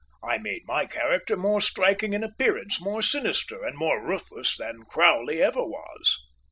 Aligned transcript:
I 0.23 0.39
made 0.39 0.65
my 0.65 0.87
character 0.87 1.37
more 1.37 1.61
striking 1.61 2.13
in 2.13 2.23
appearance, 2.23 2.81
more 2.81 3.03
sinister 3.03 3.63
and 3.63 3.77
more 3.77 4.03
ruthless 4.03 4.57
than 4.57 4.81
Crowley 4.89 5.43
ever 5.43 5.63
was. 5.63 6.17